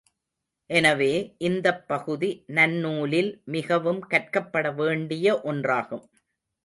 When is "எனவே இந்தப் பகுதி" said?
0.69-2.29